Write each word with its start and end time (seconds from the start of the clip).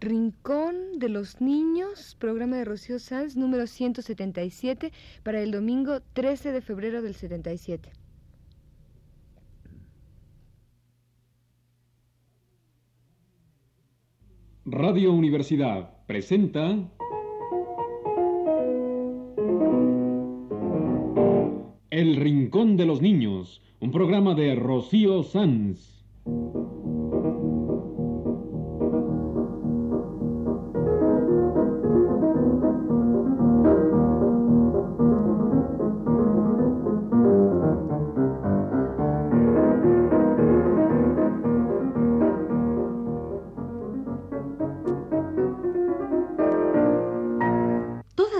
Rincón 0.00 0.98
de 0.98 1.10
los 1.10 1.42
Niños, 1.42 2.16
programa 2.18 2.56
de 2.56 2.64
Rocío 2.64 2.98
Sanz, 2.98 3.36
número 3.36 3.66
177, 3.66 4.92
para 5.22 5.42
el 5.42 5.50
domingo 5.50 6.00
13 6.14 6.52
de 6.52 6.62
febrero 6.62 7.02
del 7.02 7.14
77. 7.14 7.90
Radio 14.64 15.12
Universidad 15.12 15.90
presenta 16.06 16.78
El 21.90 22.16
Rincón 22.16 22.78
de 22.78 22.86
los 22.86 23.02
Niños, 23.02 23.60
un 23.80 23.90
programa 23.90 24.34
de 24.34 24.54
Rocío 24.54 25.24
Sanz. 25.24 26.06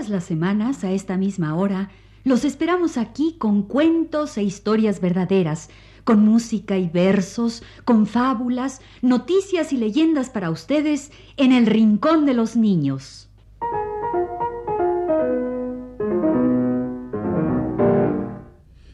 Todas 0.01 0.09
las 0.09 0.23
semanas, 0.23 0.83
a 0.83 0.91
esta 0.91 1.15
misma 1.15 1.53
hora, 1.53 1.91
los 2.23 2.43
esperamos 2.43 2.97
aquí 2.97 3.35
con 3.37 3.61
cuentos 3.61 4.35
e 4.35 4.41
historias 4.41 4.99
verdaderas, 4.99 5.69
con 6.03 6.25
música 6.25 6.75
y 6.79 6.89
versos, 6.89 7.61
con 7.85 8.07
fábulas, 8.07 8.81
noticias 9.03 9.71
y 9.73 9.77
leyendas 9.77 10.31
para 10.31 10.49
ustedes 10.49 11.11
en 11.37 11.51
el 11.51 11.67
Rincón 11.67 12.25
de 12.25 12.33
los 12.33 12.55
Niños. 12.55 13.29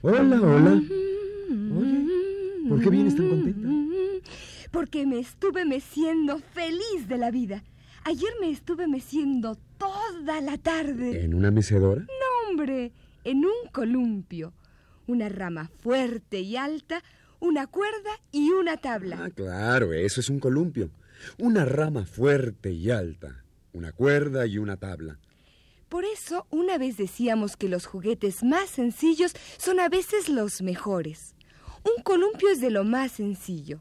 Hola, 0.02 0.42
hola. 0.42 0.81
Oye, 1.80 2.05
¿por 2.67 2.81
qué 2.81 2.89
vienes 2.89 3.16
tan 3.16 3.30
contenta? 3.30 3.69
Porque 4.71 5.05
me 5.05 5.19
estuve 5.19 5.64
meciendo 5.64 6.39
feliz 6.53 7.08
de 7.08 7.17
la 7.17 7.31
vida. 7.31 7.64
Ayer 8.03 8.31
me 8.42 8.49
estuve 8.49 8.89
meciendo 8.89 9.58
toda 10.18 10.42
la 10.42 10.58
tarde. 10.58 11.23
¿En 11.23 11.34
una 11.34 11.52
mecedora? 11.52 12.02
No, 12.02 12.50
hombre, 12.50 12.92
en 13.23 13.46
un 13.46 13.70
columpio. 13.72 14.54
Una 15.06 15.30
rama 15.30 15.70
fuerte 15.80 16.40
y 16.42 16.58
alta, 16.58 17.04
una 17.40 17.68
cuerda 17.68 18.10
y 18.32 18.50
una 18.50 18.78
tabla. 18.78 19.23
Ah, 19.23 19.30
claro, 19.30 19.94
eso 19.94 20.20
es 20.20 20.30
un 20.30 20.40
columpio. 20.40 20.90
Una 21.38 21.66
rama 21.66 22.06
fuerte 22.06 22.72
y 22.72 22.92
alta, 22.92 23.44
una 23.73 23.92
cuerda 23.92 24.45
y 24.45 24.58
una 24.58 24.78
tabla. 24.78 25.20
Por 25.88 26.04
eso 26.04 26.45
una 26.50 26.78
vez 26.78 26.98
decíamos 26.98 27.56
que 27.56 27.70
los 27.70 27.86
juguetes 27.86 28.44
más 28.44 28.70
sencillos 28.70 29.34
son 29.58 29.80
a 29.80 29.88
veces 29.88 30.28
los 30.28 30.62
mejores. 30.62 31.36
Un 31.84 32.04
columpio 32.04 32.50
es 32.50 32.60
de 32.60 32.72
lo 32.72 32.84
más 32.84 33.14
sencillo. 33.14 33.80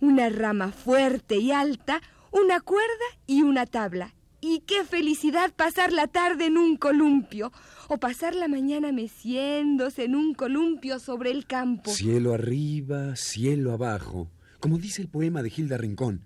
Una 0.00 0.28
rama 0.28 0.70
fuerte 0.70 1.36
y 1.36 1.50
alta, 1.50 2.00
una 2.30 2.60
cuerda 2.60 3.06
y 3.26 3.42
una 3.42 3.66
tabla. 3.66 4.14
Y 4.42 4.60
qué 4.60 4.84
felicidad 4.84 5.52
pasar 5.52 5.92
la 5.92 6.06
tarde 6.06 6.46
en 6.46 6.56
un 6.56 6.76
columpio 6.76 7.52
o 7.88 7.98
pasar 7.98 8.34
la 8.34 8.48
mañana 8.48 8.90
meciéndose 8.90 10.04
en 10.04 10.14
un 10.14 10.32
columpio 10.32 10.98
sobre 10.98 11.30
el 11.30 11.46
campo. 11.46 11.90
Cielo 11.90 12.32
arriba, 12.32 13.16
cielo 13.16 13.72
abajo, 13.72 14.30
como 14.58 14.78
dice 14.78 15.02
el 15.02 15.08
poema 15.08 15.42
de 15.42 15.50
Gilda 15.50 15.76
Rincón. 15.76 16.22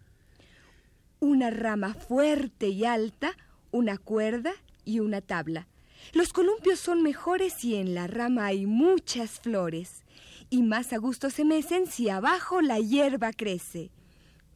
Una 1.19 1.51
rama 1.51 1.95
fuerte 1.95 2.69
y 2.69 2.85
alta, 2.85 3.37
una 3.73 3.99
cuerda 3.99 4.53
y 4.85 5.01
una 5.01 5.21
tabla. 5.21 5.67
Los 6.13 6.33
columpios 6.33 6.79
son 6.79 7.03
mejores 7.03 7.55
si 7.55 7.75
en 7.75 7.95
la 7.95 8.07
rama 8.07 8.47
hay 8.47 8.67
muchas 8.67 9.41
flores, 9.41 10.05
y 10.51 10.63
más 10.63 10.93
a 10.93 10.99
gusto 10.99 11.31
se 11.31 11.45
mecen 11.45 11.87
si 11.87 12.11
abajo 12.11 12.61
la 12.61 12.79
hierba 12.79 13.33
crece. 13.33 13.91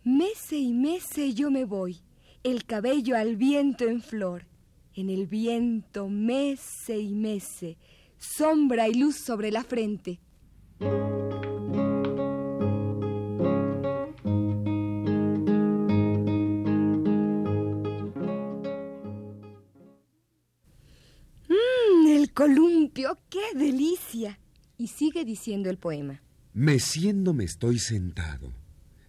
Mece 0.05 0.59
y 0.59 0.73
mece 0.73 1.35
yo 1.35 1.51
me 1.51 1.65
voy, 1.65 2.01
el 2.51 2.65
cabello 2.65 3.17
al 3.17 3.37
viento 3.37 3.85
en 3.85 4.01
flor. 4.01 4.47
En 4.95 5.11
el 5.11 5.27
viento 5.27 6.09
mece 6.09 6.99
y 6.99 7.15
mece, 7.15 7.79
sombra 8.19 8.89
y 8.89 8.95
luz 8.95 9.17
sobre 9.17 9.51
la 9.51 9.63
frente. 9.63 10.19
¡Mmm! 21.49 22.07
El 22.09 22.33
columpio, 22.33 23.19
qué 23.29 23.57
delicia. 23.57 24.41
Y 24.77 24.89
sigue 24.89 25.25
diciendo 25.25 25.71
el 25.71 25.79
poema. 25.79 26.23
Meciendo 26.55 27.35
me 27.35 27.45
estoy 27.45 27.79
sentado. 27.79 28.53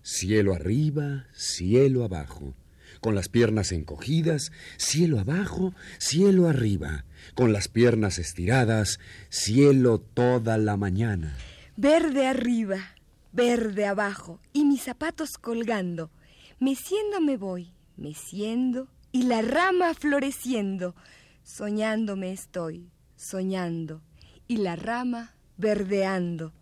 Cielo 0.02 0.54
arriba, 0.54 1.28
cielo 1.34 2.04
abajo. 2.04 2.54
Con 3.00 3.16
las 3.16 3.30
piernas 3.30 3.72
encogidas, 3.72 4.52
cielo 4.78 5.20
abajo, 5.20 5.74
cielo 6.00 6.48
arriba. 6.48 7.06
Con 7.34 7.54
las 7.54 7.68
piernas 7.68 8.20
estiradas, 8.20 9.00
cielo 9.30 10.00
toda 10.00 10.58
la 10.58 10.76
mañana. 10.76 11.38
Verde 11.78 12.28
arriba, 12.28 12.96
verde 13.32 13.86
abajo, 13.86 14.42
y 14.52 14.66
mis 14.66 14.84
zapatos 14.84 15.38
colgando. 15.38 16.12
Meciendo 16.60 17.22
me 17.22 17.38
voy, 17.38 17.72
meciendo, 17.96 18.90
y 19.14 19.24
la 19.24 19.42
rama 19.42 19.94
floreciendo. 19.94 20.96
Soñando 21.44 22.18
me 22.18 22.34
estoy, 22.34 22.92
soñando, 23.16 24.02
y 24.48 24.58
la 24.58 24.76
rama 24.76 25.36
verdeando. 25.58 26.54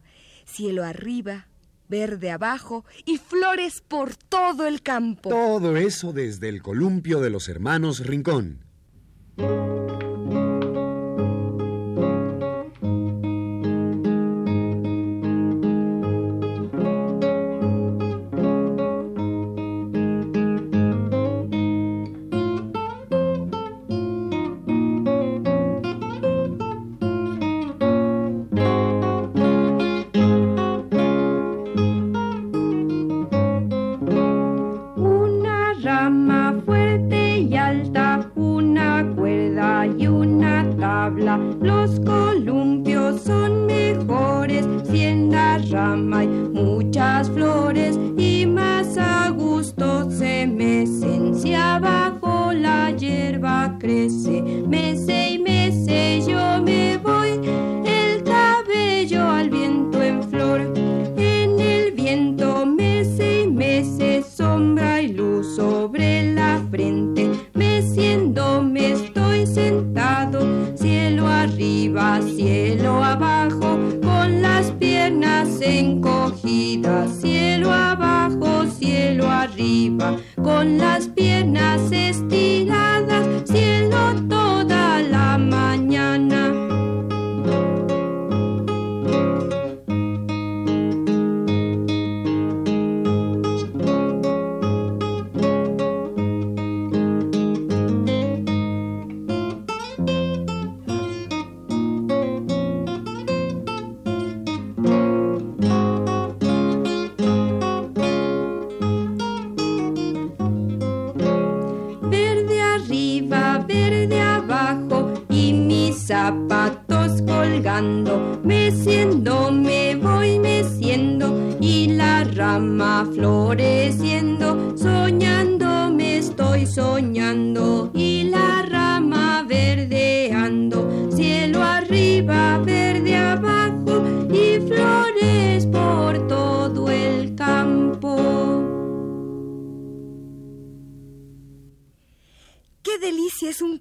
Cielo 0.46 0.84
arriba, 0.84 1.48
verde 1.88 2.32
abajo 2.32 2.86
y 3.06 3.18
flores 3.18 3.82
por 3.88 4.16
todo 4.16 4.68
el 4.68 4.82
campo. 4.82 5.30
Todo 5.30 5.78
eso 5.78 6.14
desde 6.14 6.50
el 6.50 6.62
columpio 6.62 7.22
de 7.22 7.30
los 7.30 7.50
hermanos 7.50 8.06
Rincón. 8.06 8.66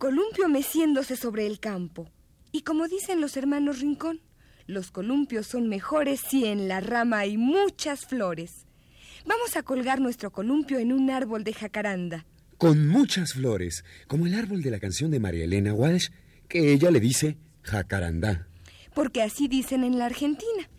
Columpio 0.07 0.49
meciéndose 0.49 1.17
sobre 1.17 1.49
el 1.49 1.59
campo. 1.59 2.09
Y 2.53 2.61
como 2.63 2.87
dicen 2.87 3.21
los 3.21 3.37
hermanos 3.37 3.81
Rincón, 3.81 4.21
los 4.69 4.93
columpios 4.93 5.49
son 5.49 5.69
mejores 5.69 6.21
si 6.21 6.45
en 6.45 6.69
la 6.69 6.79
rama 6.79 7.19
hay 7.19 7.37
muchas 7.37 8.07
flores. 8.07 8.67
Vamos 9.27 9.57
a 9.57 9.65
colgar 9.65 10.01
nuestro 10.01 10.31
columpio 10.31 10.79
en 10.79 10.93
un 10.93 11.11
árbol 11.11 11.43
de 11.43 11.55
jacaranda. 11.55 12.25
Con 12.57 12.87
muchas 12.87 13.33
flores, 13.33 13.85
como 14.07 14.29
el 14.29 14.37
árbol 14.37 14.63
de 14.63 14.71
la 14.71 14.79
canción 14.79 15.11
de 15.11 15.19
María 15.19 15.43
Elena 15.43 15.75
Walsh, 15.75 16.11
que 16.49 16.73
ella 16.73 16.93
le 16.93 17.01
dice 17.01 17.37
jacarandá. 17.63 18.47
Porque 18.95 19.23
así 19.23 19.49
dicen 19.49 19.83
en 19.83 19.99
la 19.99 20.05
Argentina. 20.05 20.71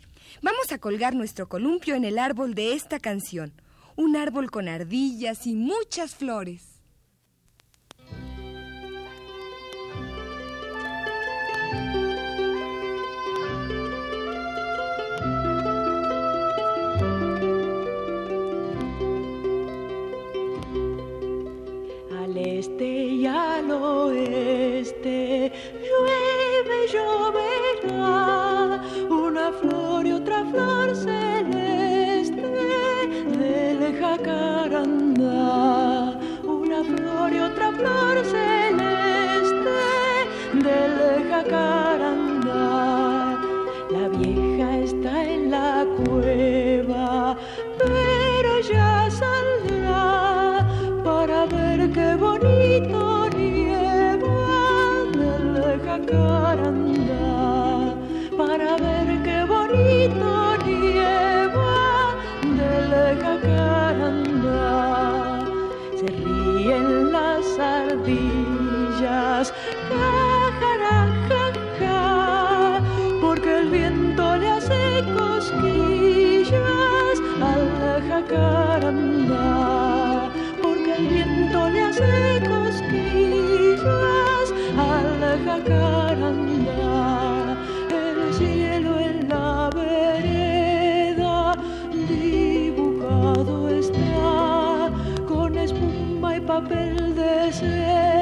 Vamos 0.41 0.71
a 0.71 0.77
colgar 0.77 1.15
nuestro 1.15 1.49
columpio 1.49 1.95
en 1.95 2.05
el 2.05 2.17
árbol 2.17 2.55
de 2.55 2.75
esta 2.75 2.97
canción. 2.97 3.51
Un 3.97 4.15
árbol 4.15 4.49
con 4.49 4.69
ardillas 4.69 5.45
y 5.47 5.53
muchas 5.53 6.15
flores. 6.15 6.76
La 43.89 44.09
vieja 44.09 44.79
está 44.79 45.23
en 45.23 45.49
la 45.49 45.85
cueva, 45.97 46.36
papel 96.47 97.13
de 97.13 97.51
seda 97.51 98.16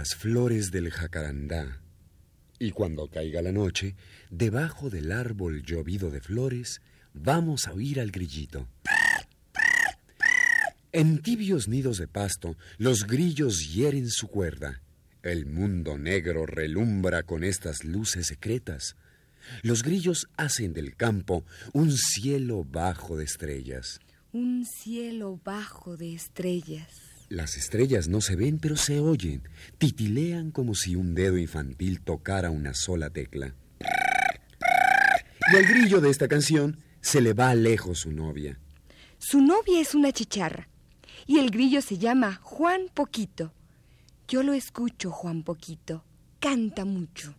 las 0.00 0.14
flores 0.14 0.70
del 0.70 0.90
jacarandá, 0.90 1.78
y 2.58 2.70
cuando 2.70 3.08
caiga 3.08 3.42
la 3.42 3.52
noche, 3.52 3.96
debajo 4.30 4.88
del 4.88 5.12
árbol 5.12 5.62
llovido 5.62 6.10
de 6.10 6.22
flores, 6.22 6.80
vamos 7.12 7.66
a 7.66 7.74
oír 7.74 8.00
al 8.00 8.10
grillito. 8.10 8.66
En 10.90 11.20
tibios 11.20 11.68
nidos 11.68 11.98
de 11.98 12.08
pasto, 12.08 12.56
los 12.78 13.06
grillos 13.06 13.74
hieren 13.74 14.08
su 14.08 14.28
cuerda. 14.28 14.80
El 15.22 15.44
mundo 15.44 15.98
negro 15.98 16.46
relumbra 16.46 17.22
con 17.24 17.44
estas 17.44 17.84
luces 17.84 18.28
secretas. 18.28 18.96
Los 19.60 19.82
grillos 19.82 20.28
hacen 20.38 20.72
del 20.72 20.96
campo 20.96 21.44
un 21.74 21.92
cielo 21.92 22.64
bajo 22.64 23.18
de 23.18 23.24
estrellas. 23.24 24.00
Un 24.32 24.64
cielo 24.64 25.38
bajo 25.44 25.98
de 25.98 26.14
estrellas. 26.14 27.09
Las 27.30 27.56
estrellas 27.56 28.08
no 28.08 28.20
se 28.20 28.34
ven, 28.34 28.58
pero 28.58 28.74
se 28.74 28.98
oyen. 28.98 29.48
Titilean 29.78 30.50
como 30.50 30.74
si 30.74 30.96
un 30.96 31.14
dedo 31.14 31.38
infantil 31.38 32.00
tocara 32.00 32.50
una 32.50 32.74
sola 32.74 33.08
tecla. 33.10 33.54
Y 35.52 35.56
al 35.56 35.64
grillo 35.64 36.00
de 36.00 36.10
esta 36.10 36.26
canción 36.26 36.82
se 37.00 37.20
le 37.20 37.32
va 37.32 37.54
lejos 37.54 38.00
su 38.00 38.10
novia. 38.10 38.58
Su 39.18 39.40
novia 39.40 39.80
es 39.80 39.94
una 39.94 40.10
chicharra 40.10 40.68
y 41.24 41.38
el 41.38 41.52
grillo 41.52 41.82
se 41.82 41.98
llama 41.98 42.40
Juan 42.42 42.86
Poquito. 42.92 43.54
Yo 44.26 44.42
lo 44.42 44.52
escucho, 44.52 45.12
Juan 45.12 45.44
Poquito. 45.44 46.04
Canta 46.40 46.84
mucho. 46.84 47.36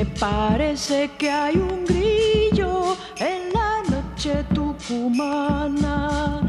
Me 0.00 0.06
parece 0.18 1.10
que 1.18 1.30
hay 1.30 1.56
un 1.56 1.84
grillo 1.84 2.96
en 3.18 3.52
la 3.52 3.82
noche 3.90 4.42
tucumana 4.54 6.40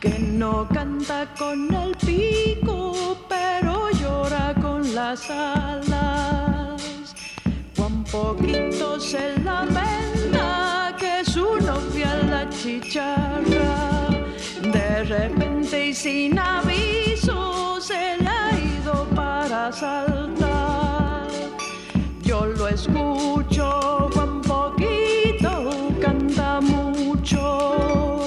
que 0.00 0.18
no 0.18 0.66
canta 0.68 1.32
con 1.38 1.72
el 1.72 1.94
pico, 1.94 3.16
pero 3.28 3.88
llora 3.92 4.52
con 4.60 4.96
las 4.96 5.30
alas. 5.30 7.14
Juan 7.76 8.02
poquito 8.02 8.98
se 8.98 9.38
lamenta 9.44 10.96
que 10.98 11.24
su 11.24 11.56
novia 11.60 12.16
la 12.28 12.50
chicharra 12.50 14.08
de 14.60 15.04
repente 15.04 15.86
y 15.86 15.94
sin 15.94 16.36
aviso 16.36 17.80
se 17.80 18.16
le 18.18 18.28
ha 18.28 18.50
ido 18.58 19.04
para 19.14 19.70
saltar. 19.70 20.27
Escucho 22.70 24.10
un 24.14 24.42
poquito, 24.42 25.70
canta 26.02 26.60
mucho. 26.60 28.20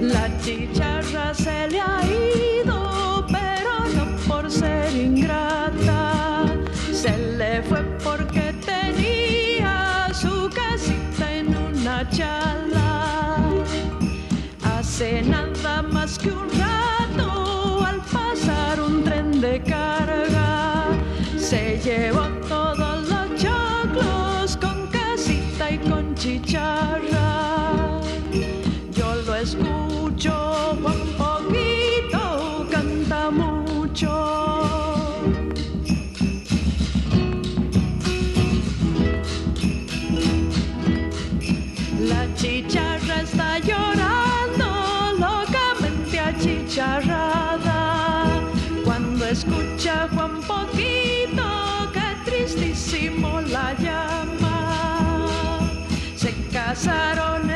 La 0.00 0.28
chicharra 0.42 1.32
se 1.32 1.68
le 1.68 1.80
ha 1.80 2.00
ido, 2.04 3.24
pero 3.28 3.78
no 3.94 4.16
por 4.26 4.50
ser 4.50 4.92
ingrata. 4.96 6.46
Se 6.92 7.16
le 7.36 7.62
fue 7.62 7.82
porque 8.02 8.52
tenía 8.66 10.08
su 10.12 10.50
casita 10.50 11.32
en 11.32 11.56
una 11.56 12.08
chala. 12.10 13.38
Hace 14.64 15.22
nada 15.22 15.82
más 15.82 16.18
que 16.18 16.32
un 16.32 16.59
Se 56.80 57.49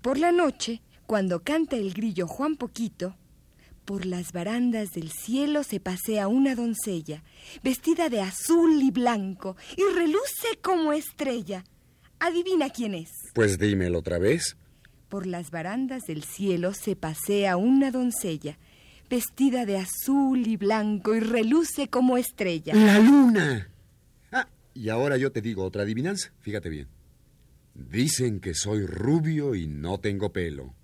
por 0.00 0.18
la 0.18 0.32
noche, 0.32 0.82
cuando 1.06 1.42
canta 1.42 1.76
el 1.76 1.92
grillo 1.92 2.26
Juan 2.26 2.56
Poquito, 2.56 3.16
por 3.84 4.06
las 4.06 4.32
barandas 4.32 4.92
del 4.92 5.10
cielo 5.10 5.64
se 5.64 5.80
pasea 5.80 6.28
una 6.28 6.54
doncella, 6.54 7.24
vestida 7.62 8.08
de 8.08 8.20
azul 8.20 8.80
y 8.80 8.90
blanco, 8.90 9.56
y 9.76 9.82
reluce 9.94 10.58
como 10.62 10.92
estrella. 10.92 11.64
Adivina 12.20 12.70
quién 12.70 12.94
es. 12.94 13.10
Pues 13.34 13.58
dímelo 13.58 13.98
otra 13.98 14.18
vez. 14.18 14.56
Por 15.08 15.26
las 15.26 15.50
barandas 15.50 16.04
del 16.04 16.22
cielo 16.22 16.72
se 16.72 16.94
pasea 16.94 17.56
una 17.56 17.90
doncella, 17.90 18.58
vestida 19.08 19.66
de 19.66 19.78
azul 19.78 20.46
y 20.46 20.56
blanco, 20.56 21.14
y 21.16 21.20
reluce 21.20 21.88
como 21.88 22.16
estrella. 22.16 22.74
La 22.74 23.00
luna. 23.00 23.70
Ah, 24.30 24.46
y 24.72 24.88
ahora 24.88 25.16
yo 25.16 25.32
te 25.32 25.40
digo 25.40 25.64
otra 25.64 25.82
adivinanza. 25.82 26.30
Fíjate 26.40 26.68
bien. 26.68 26.86
Dicen 27.88 28.40
que 28.40 28.54
soy 28.54 28.84
rubio 28.84 29.54
y 29.54 29.66
no 29.66 29.98
tengo 30.00 30.32
pelo. 30.32 30.74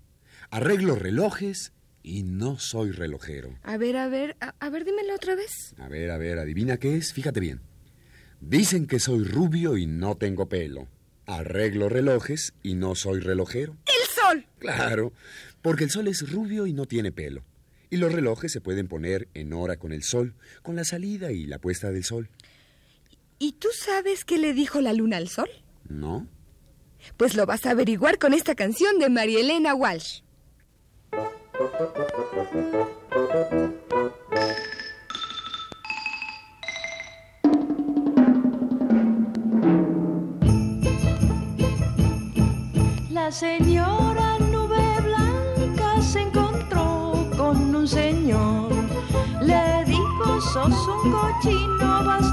Arreglo 0.49 0.95
relojes 0.95 1.71
y 2.01 2.23
no 2.23 2.57
soy 2.57 2.91
relojero. 2.91 3.57
A 3.63 3.77
ver, 3.77 3.97
a 3.97 4.07
ver, 4.07 4.35
a, 4.39 4.55
a 4.59 4.69
ver, 4.69 4.83
dímelo 4.83 5.13
otra 5.13 5.35
vez. 5.35 5.75
A 5.77 5.87
ver, 5.87 6.09
a 6.09 6.17
ver, 6.17 6.39
adivina 6.39 6.77
qué 6.77 6.97
es. 6.97 7.13
Fíjate 7.13 7.39
bien. 7.39 7.61
Dicen 8.41 8.87
que 8.87 8.99
soy 8.99 9.23
rubio 9.23 9.77
y 9.77 9.85
no 9.85 10.15
tengo 10.17 10.49
pelo. 10.49 10.87
Arreglo 11.27 11.87
relojes 11.87 12.53
y 12.63 12.73
no 12.75 12.95
soy 12.95 13.19
relojero. 13.19 13.77
¡El 13.85 14.15
sol! 14.15 14.45
Claro, 14.59 15.13
porque 15.61 15.83
el 15.83 15.91
sol 15.91 16.07
es 16.07 16.31
rubio 16.31 16.65
y 16.65 16.73
no 16.73 16.85
tiene 16.85 17.11
pelo. 17.11 17.43
Y 17.89 17.97
los 17.97 18.11
relojes 18.11 18.51
se 18.51 18.61
pueden 18.61 18.87
poner 18.87 19.27
en 19.33 19.53
hora 19.53 19.77
con 19.77 19.91
el 19.91 20.03
sol, 20.03 20.33
con 20.61 20.75
la 20.75 20.83
salida 20.83 21.31
y 21.31 21.45
la 21.45 21.59
puesta 21.59 21.91
del 21.91 22.03
sol. 22.03 22.29
¿Y 23.39 23.53
tú 23.53 23.67
sabes 23.73 24.25
qué 24.25 24.37
le 24.37 24.53
dijo 24.53 24.81
la 24.81 24.93
luna 24.93 25.17
al 25.17 25.27
sol? 25.29 25.49
¿No? 25.87 26.27
Pues 27.15 27.35
lo 27.35 27.45
vas 27.45 27.65
a 27.65 27.71
averiguar 27.71 28.19
con 28.19 28.33
esta 28.33 28.55
canción 28.55 28.99
de 28.99 29.09
María 29.09 29.39
Elena 29.39 29.73
Walsh. 29.73 30.21
La 43.09 43.31
señora 43.31 44.39
nube 44.39 45.01
blanca 45.03 46.01
se 46.01 46.21
encontró 46.21 47.29
con 47.35 47.75
un 47.75 47.87
señor. 47.87 48.71
Le 49.41 49.83
dijo, 49.85 50.41
sos 50.41 50.87
un 50.87 51.11
cochino, 51.11 52.03
vas 52.05 52.26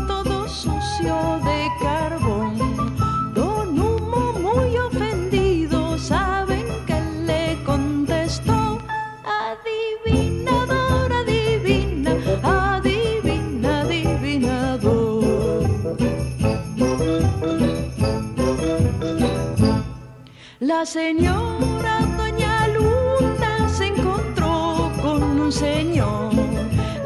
La 20.85 20.91
señora 20.91 22.01
Doña 22.19 22.69
Luna 22.69 23.71
se 23.71 23.87
encontró 23.87 24.93
con 25.01 25.23
un 25.41 25.51
señor. 25.51 26.31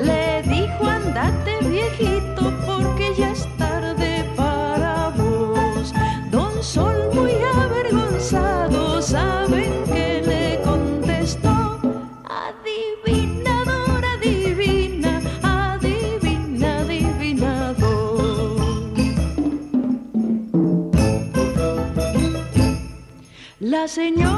Le 0.02 0.42
dijo, 0.42 0.85
andate 0.85 1.61
viejito 1.61 2.52
porque 2.66 3.14
ya 3.16 3.30
es 3.30 3.47
tarde 3.56 4.25
para 4.35 5.11
vos. 5.11 5.94
Don 6.32 6.61
Sol 6.61 6.97
muy 7.14 7.35
avergonzado, 7.54 9.00
¿saben 9.00 9.88
La 23.88 24.38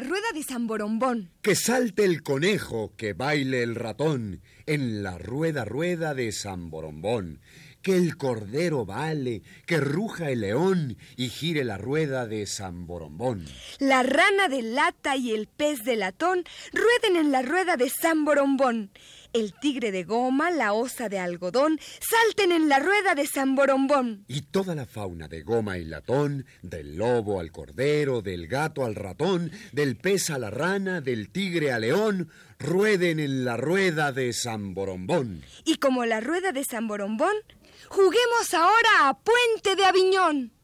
rueda 0.00 0.26
de 0.34 0.42
San 0.42 0.66
Borombón. 0.66 1.30
Que 1.42 1.54
salte 1.54 2.04
el 2.04 2.22
conejo, 2.22 2.94
que 2.96 3.12
baile 3.12 3.62
el 3.62 3.74
ratón 3.74 4.42
en 4.66 5.02
la 5.02 5.18
rueda 5.18 5.64
rueda 5.64 6.14
de 6.14 6.32
San 6.32 6.70
Borombón. 6.70 7.40
Que 7.88 7.96
el 7.96 8.18
cordero 8.18 8.84
vale, 8.84 9.40
que 9.64 9.78
ruja 9.78 10.30
el 10.30 10.42
león 10.42 10.98
y 11.16 11.30
gire 11.30 11.64
la 11.64 11.78
rueda 11.78 12.26
de 12.26 12.44
San 12.44 12.86
Borombón. 12.86 13.46
La 13.78 14.02
rana 14.02 14.50
de 14.50 14.60
lata 14.60 15.16
y 15.16 15.30
el 15.30 15.46
pez 15.46 15.84
de 15.84 15.96
latón 15.96 16.44
rueden 16.74 17.16
en 17.16 17.32
la 17.32 17.40
rueda 17.40 17.78
de 17.78 17.88
San 17.88 18.26
Borombón. 18.26 18.90
El 19.32 19.54
tigre 19.54 19.90
de 19.90 20.04
goma, 20.04 20.50
la 20.50 20.74
osa 20.74 21.08
de 21.08 21.18
algodón, 21.18 21.80
salten 21.98 22.52
en 22.52 22.68
la 22.68 22.78
rueda 22.78 23.14
de 23.14 23.26
San 23.26 23.54
Borombón. 23.54 24.26
Y 24.28 24.42
toda 24.42 24.74
la 24.74 24.84
fauna 24.84 25.26
de 25.26 25.40
goma 25.40 25.78
y 25.78 25.84
latón, 25.86 26.44
del 26.60 26.96
lobo 26.96 27.40
al 27.40 27.50
cordero, 27.52 28.20
del 28.20 28.48
gato 28.48 28.84
al 28.84 28.96
ratón, 28.96 29.50
del 29.72 29.96
pez 29.96 30.28
a 30.28 30.38
la 30.38 30.50
rana, 30.50 31.00
del 31.00 31.30
tigre 31.30 31.72
al 31.72 31.80
león, 31.80 32.28
rueden 32.58 33.18
en 33.18 33.46
la 33.46 33.56
rueda 33.56 34.12
de 34.12 34.34
San 34.34 34.74
Borombón. 34.74 35.42
Y 35.64 35.76
como 35.76 36.04
la 36.04 36.20
rueda 36.20 36.52
de 36.52 36.64
San 36.64 36.86
Borombón, 36.86 37.32
juguemos 37.88 38.54
ahora 38.54 39.08
a 39.08 39.18
Puente 39.18 39.76
de 39.76 39.84
Aviñón. 39.84 40.57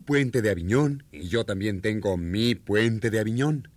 Puente 0.00 0.42
de 0.42 0.50
Aviñón 0.50 1.04
y 1.12 1.28
yo 1.28 1.44
también 1.44 1.80
tengo 1.80 2.16
mi 2.16 2.54
puente 2.54 3.10
de 3.10 3.20
Aviñón. 3.20 3.68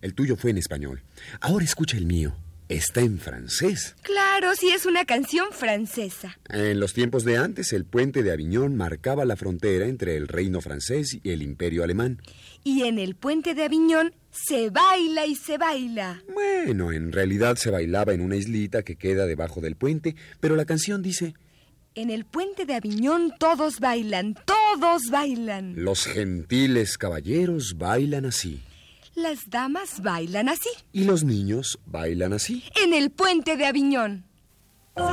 El 0.00 0.14
tuyo 0.14 0.36
fue 0.36 0.50
en 0.50 0.58
español. 0.58 1.02
Ahora 1.40 1.64
escucha 1.64 1.96
el 1.96 2.06
mío. 2.06 2.34
Está 2.68 3.02
en 3.02 3.18
francés. 3.18 3.96
Claro, 4.02 4.54
si 4.54 4.70
es 4.70 4.86
una 4.86 5.04
canción 5.04 5.48
francesa. 5.52 6.38
En 6.48 6.80
los 6.80 6.94
tiempos 6.94 7.22
de 7.24 7.36
antes, 7.36 7.72
el 7.74 7.84
puente 7.84 8.22
de 8.22 8.32
Aviñón 8.32 8.76
marcaba 8.76 9.26
la 9.26 9.36
frontera 9.36 9.86
entre 9.86 10.16
el 10.16 10.26
reino 10.26 10.62
francés 10.62 11.18
y 11.22 11.30
el 11.30 11.42
imperio 11.42 11.84
alemán. 11.84 12.22
Y 12.64 12.84
en 12.84 12.98
el 12.98 13.14
Puente 13.14 13.54
de 13.54 13.64
Aviñón 13.64 14.14
se 14.30 14.70
baila 14.70 15.26
y 15.26 15.34
se 15.34 15.58
baila. 15.58 16.22
Bueno, 16.32 16.92
en 16.92 17.12
realidad 17.12 17.56
se 17.56 17.70
bailaba 17.70 18.14
en 18.14 18.22
una 18.22 18.36
islita 18.36 18.82
que 18.82 18.96
queda 18.96 19.26
debajo 19.26 19.60
del 19.60 19.76
puente, 19.76 20.16
pero 20.40 20.56
la 20.56 20.64
canción 20.64 21.02
dice, 21.02 21.34
En 21.94 22.10
el 22.10 22.24
Puente 22.24 22.64
de 22.64 22.74
Aviñón 22.74 23.32
todos 23.38 23.78
bailan, 23.78 24.34
todos 24.46 25.02
bailan. 25.10 25.74
los 25.76 26.04
gentiles 26.06 26.96
caballeros 26.96 27.76
bailan 27.76 28.24
así, 28.24 28.62
Las 29.14 29.50
damas 29.50 30.00
bailan 30.02 30.48
así. 30.48 30.70
y 30.92 31.04
los 31.04 31.22
niños 31.22 31.78
bailan 31.84 32.32
así. 32.32 32.64
En 32.82 32.94
el 32.94 33.10
Puente 33.10 33.56
de 33.58 33.66
Aviñón. 33.66 34.24
Les 34.96 35.04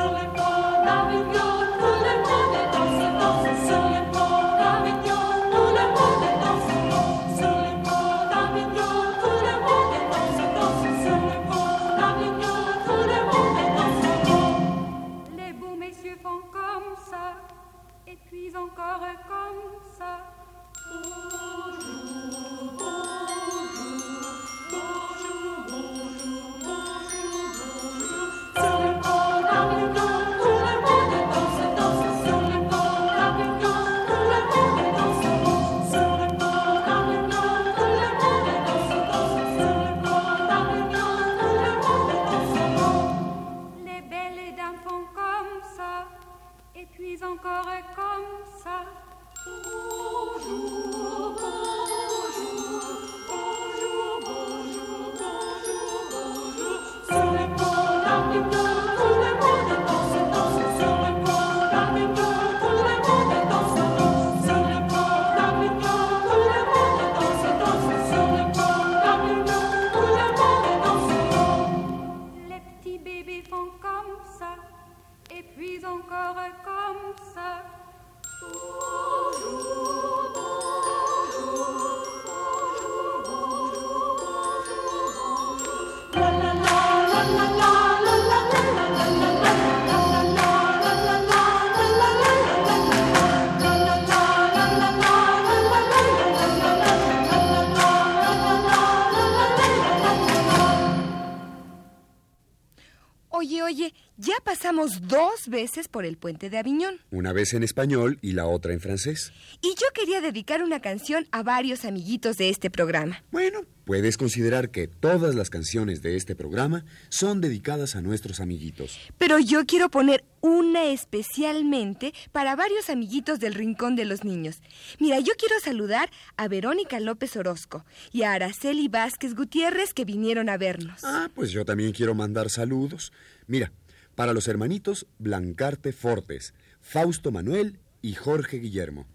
veces 105.50 105.88
por 105.88 106.06
el 106.06 106.18
Puente 106.18 106.50
de 106.50 106.58
Aviñón. 106.58 107.00
Una 107.12 107.34
vez 107.34 107.54
en 107.54 107.64
español 107.64 108.20
y 108.22 108.34
la 108.34 108.46
otra 108.46 108.74
en 108.74 108.80
francés. 108.80 109.34
Y 109.62 109.70
yo 109.70 109.88
quería 109.94 110.22
dedicar 110.22 110.64
una 110.64 110.80
canción 110.80 111.28
a 111.32 111.44
varios 111.44 111.86
amiguitos 111.86 112.38
de 112.38 112.50
este 112.50 112.70
programa. 112.70 113.24
Bueno, 113.32 113.62
puedes 113.86 114.18
considerar 114.18 114.70
que 114.70 114.88
todas 114.88 115.36
las 115.36 115.50
canciones 115.50 116.02
de 116.02 116.16
este 116.16 116.36
programa 116.36 116.86
son 117.10 117.42
dedicadas 117.42 117.96
a 117.96 118.02
nuestros 118.02 118.40
amiguitos. 118.40 118.98
Pero 119.18 119.40
yo 119.40 119.66
quiero 119.66 119.90
poner 119.90 120.24
una 120.42 120.86
especialmente 120.92 122.14
para 122.32 122.56
varios 122.56 122.90
amiguitos 122.90 123.40
del 123.40 123.54
Rincón 123.54 123.96
de 123.96 124.06
los 124.06 124.24
Niños. 124.24 124.62
Mira, 125.00 125.20
yo 125.20 125.34
quiero 125.38 125.56
saludar 125.60 126.10
a 126.38 126.48
Verónica 126.48 127.00
López 127.00 127.36
Orozco 127.36 127.86
y 128.12 128.24
a 128.24 128.34
Araceli 128.34 128.88
Vázquez 128.88 129.36
Gutiérrez 129.36 129.94
que 129.94 130.06
vinieron 130.06 130.50
a 130.50 130.58
vernos. 130.58 131.04
Ah, 131.04 131.30
pues 131.34 131.52
yo 131.52 131.66
también 131.66 131.92
quiero 131.92 132.14
mandar 132.14 132.50
saludos. 132.50 133.12
Mira, 133.48 133.72
para 134.20 134.34
los 134.34 134.50
hermanitos 134.50 135.08
Blancarte 135.18 135.94
Fortes, 135.94 136.54
Fausto 136.82 137.32
Manuel 137.32 137.80
y 138.02 138.16
Jorge 138.16 138.58
Guillermo. 138.58 139.08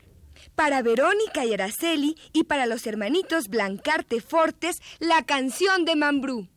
Para 0.54 0.80
Verónica 0.80 1.44
y 1.44 1.52
Araceli 1.52 2.16
y 2.32 2.44
para 2.44 2.64
los 2.64 2.86
hermanitos 2.86 3.48
Blancarte 3.48 4.22
Fortes, 4.22 4.80
la 5.00 5.22
canción 5.26 5.84
de 5.84 5.96
Mambrú. 5.96 6.48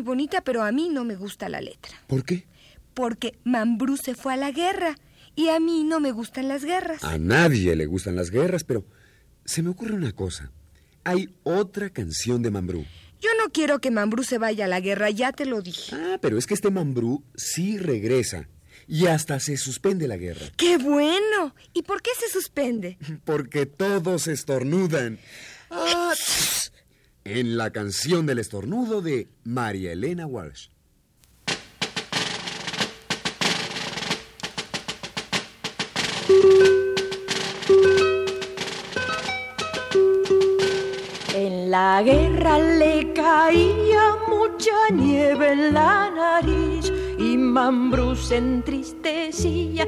Muy 0.00 0.06
bonita, 0.06 0.40
pero 0.40 0.62
a 0.62 0.72
mí 0.72 0.88
no 0.88 1.04
me 1.04 1.14
gusta 1.14 1.50
la 1.50 1.60
letra. 1.60 1.92
¿Por 2.06 2.24
qué? 2.24 2.46
Porque 2.94 3.38
Mambrú 3.44 3.98
se 3.98 4.14
fue 4.14 4.32
a 4.32 4.36
la 4.36 4.50
guerra 4.50 4.96
y 5.36 5.48
a 5.48 5.60
mí 5.60 5.84
no 5.84 6.00
me 6.00 6.10
gustan 6.10 6.48
las 6.48 6.64
guerras. 6.64 7.04
A 7.04 7.18
nadie 7.18 7.76
le 7.76 7.84
gustan 7.84 8.16
las 8.16 8.30
guerras, 8.30 8.64
pero 8.64 8.86
se 9.44 9.62
me 9.62 9.68
ocurre 9.68 9.94
una 9.94 10.12
cosa. 10.12 10.50
Hay 11.04 11.28
otra 11.42 11.90
canción 11.90 12.42
de 12.42 12.50
Mambrú. 12.50 12.86
Yo 13.20 13.28
no 13.38 13.52
quiero 13.52 13.80
que 13.80 13.90
Mambrú 13.90 14.24
se 14.24 14.38
vaya 14.38 14.64
a 14.64 14.68
la 14.68 14.80
guerra, 14.80 15.10
ya 15.10 15.32
te 15.32 15.44
lo 15.44 15.60
dije. 15.60 15.94
Ah, 15.94 16.18
pero 16.22 16.38
es 16.38 16.46
que 16.46 16.54
este 16.54 16.70
Mambrú 16.70 17.22
sí 17.34 17.76
regresa. 17.76 18.48
Y 18.88 19.06
hasta 19.06 19.38
se 19.38 19.58
suspende 19.58 20.08
la 20.08 20.16
guerra. 20.16 20.46
¡Qué 20.56 20.78
bueno! 20.78 21.54
¿Y 21.74 21.82
por 21.82 22.00
qué 22.00 22.10
se 22.18 22.28
suspende? 22.28 22.96
Porque 23.24 23.66
todos 23.66 24.26
estornudan. 24.26 25.18
Ah. 25.70 26.14
En 27.24 27.56
la 27.56 27.70
canción 27.70 28.26
del 28.26 28.38
estornudo 28.38 29.02
de 29.02 29.28
María 29.44 29.92
Elena 29.92 30.26
Walsh. 30.26 30.68
En 41.34 41.70
la 41.70 42.02
guerra 42.02 42.58
le 42.58 43.12
caía 43.12 44.16
mucha 44.28 44.90
nieve 44.92 45.52
en 45.52 45.74
la 45.74 46.10
nariz 46.10 46.92
y 47.18 47.36
Mambrú 47.36 48.16
se 48.16 48.36
entristecía. 48.36 49.86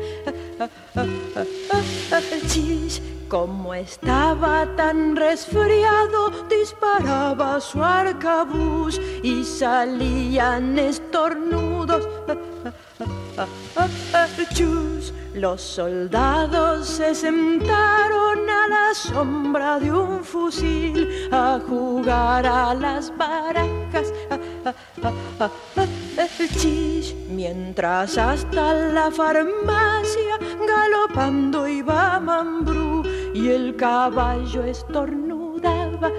Como 3.33 3.73
estaba 3.73 4.67
tan 4.77 5.17
resfriado, 5.17 6.29
disparaba 6.51 7.59
su 7.63 7.83
arcabuz 7.83 9.01
y 9.23 9.43
salían 9.43 10.79
estornudos. 10.79 12.07
Los 15.33 15.63
soldados 15.63 16.87
se 16.87 17.15
sentaron 17.15 18.51
a 18.51 18.69
la 18.69 18.95
sombra 18.95 19.81
de 19.81 19.91
un 19.91 20.23
fusil 20.23 21.09
a 21.33 21.59
jugar 21.67 22.47
a 22.47 22.75
las 22.75 23.17
barajas. 23.17 24.13
Mientras 27.31 28.19
hasta 28.19 28.75
la 28.75 29.11
farmacia 29.11 30.37
galopando 30.69 31.67
iba 31.67 32.21
Mambrú 32.21 32.92
y 33.35 33.49
el 33.49 33.77
caballo 33.77 34.65
estornudaba. 34.65 36.11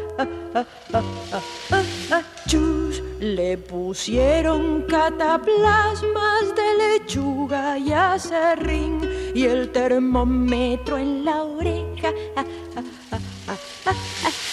Chus, 2.47 3.01
le 3.19 3.57
pusieron 3.57 4.83
cataplasmas 4.83 6.55
de 6.55 6.77
lechuga 6.77 7.77
y 7.77 7.91
acerrín 7.91 9.01
y 9.33 9.45
el 9.45 9.71
termómetro 9.71 10.97
en 10.97 11.25
la 11.25 11.43
oreja. 11.43 12.11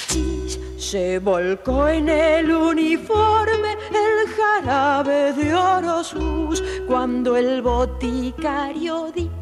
Chis, 0.08 0.58
se 0.76 1.18
volcó 1.18 1.88
en 1.88 2.08
el 2.08 2.50
uniforme 2.50 3.76
el 3.90 4.28
jarabe 4.28 5.32
de 5.32 5.54
Orosus 5.54 6.62
cuando 6.86 7.36
el 7.36 7.62
boticario 7.62 9.12
dijo 9.14 9.39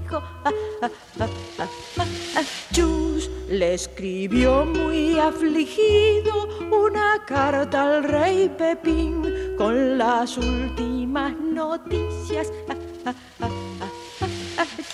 Chus 2.73 3.31
le 3.49 3.75
escribió 3.75 4.65
muy 4.65 5.19
afligido 5.19 6.49
una 6.71 7.25
carta 7.27 7.97
al 7.97 8.05
rey 8.05 8.49
Pepín 8.57 9.23
con 9.57 9.99
las 9.99 10.37
últimas 10.39 11.33
noticias. 11.39 12.53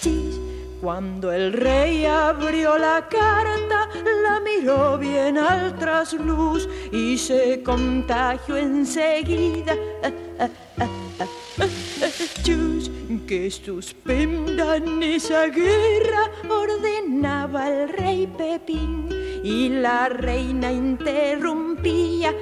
Chis, 0.00 0.40
cuando 0.80 1.32
el 1.32 1.52
rey 1.52 2.04
abrió 2.06 2.78
la 2.78 3.08
carta, 3.08 3.88
la 4.22 4.40
miró 4.40 4.98
bien 4.98 5.38
al 5.38 5.76
trasluz 5.78 6.68
y 6.92 7.16
se 7.18 7.62
contagió 7.62 8.56
enseguida. 8.56 9.74
Que 13.26 13.50
suspendan 13.50 15.02
esa 15.02 15.46
guerra, 15.46 16.30
ordenaba 16.48 17.70
el 17.70 17.88
rey 17.88 18.26
Pepín 18.26 19.08
y 19.42 19.68
la 19.68 20.08
reina 20.08 20.70
interrumpía. 20.70 22.34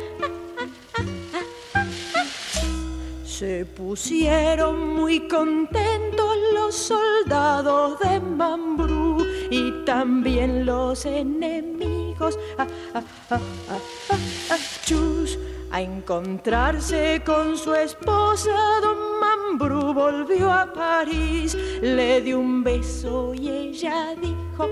Se 3.24 3.64
pusieron 3.64 4.94
muy 4.94 5.28
contentos 5.28 6.36
los 6.52 6.74
soldados 6.74 7.98
de 8.00 8.20
Mambrú 8.20 9.24
y 9.50 9.84
también 9.84 10.66
los 10.66 11.04
enemigos. 11.06 12.38
Ah, 12.58 12.66
ah, 12.94 13.00
ah, 13.30 14.58
Chus, 14.84 15.38
a 15.70 15.80
encontrarse 15.80 17.22
con 17.24 17.56
su 17.56 17.74
esposa, 17.74 18.80
don 18.80 19.12
Mambrú 19.52 19.92
volvió 19.92 20.50
a 20.50 20.72
París, 20.72 21.54
le 21.82 22.22
dio 22.22 22.38
un 22.38 22.64
beso 22.64 23.34
y 23.34 23.50
ella 23.50 24.14
dijo. 24.18 24.66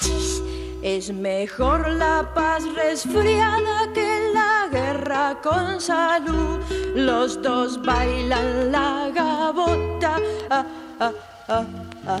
"Chis, 0.00 0.40
Es 0.80 1.12
mejor 1.12 1.88
la 1.88 2.32
paz 2.32 2.62
resfriada 2.72 3.92
que 3.92 4.30
la 4.32 4.68
guerra 4.70 5.40
con 5.42 5.80
salud. 5.80 6.60
Los 6.94 7.42
dos 7.42 7.82
bailan 7.82 8.70
la 8.70 9.10
gabota. 9.12 10.16
Ah, 10.50 10.64
ah, 11.00 11.12
ah, 11.48 12.20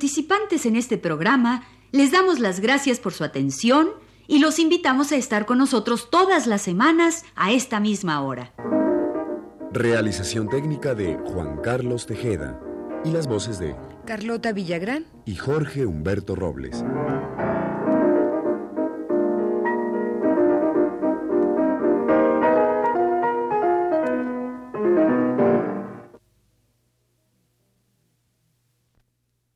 Participantes 0.00 0.64
en 0.64 0.76
este 0.76 0.96
programa 0.96 1.62
les 1.92 2.10
damos 2.10 2.38
las 2.38 2.60
gracias 2.60 2.98
por 2.98 3.12
su 3.12 3.22
atención 3.22 3.90
y 4.26 4.38
los 4.38 4.58
invitamos 4.58 5.12
a 5.12 5.16
estar 5.16 5.44
con 5.44 5.58
nosotros 5.58 6.08
todas 6.10 6.46
las 6.46 6.62
semanas 6.62 7.26
a 7.36 7.52
esta 7.52 7.80
misma 7.80 8.22
hora. 8.22 8.54
Realización 9.74 10.48
técnica 10.48 10.94
de 10.94 11.18
Juan 11.26 11.58
Carlos 11.62 12.06
Tejeda. 12.06 12.58
y 13.04 13.10
las 13.10 13.26
voces 13.26 13.58
de 13.58 13.76
Carlota 14.06 14.52
Villagrán. 14.52 15.04
y 15.26 15.36
Jorge 15.36 15.84
Humberto 15.84 16.34
Robles. 16.34 16.82